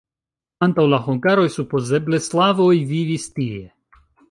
[0.67, 3.63] Antaŭ la hungaroj supozeble slavoj vivis tie.